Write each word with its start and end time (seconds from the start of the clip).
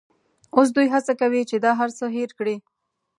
اوس 0.55 0.67
دوی 0.75 0.87
هڅه 0.93 1.13
کوي 1.21 1.41
چې 1.49 1.55
دا 1.65 1.71
هرڅه 1.79 2.05
هېر 2.17 2.29
کړي. 2.39 2.55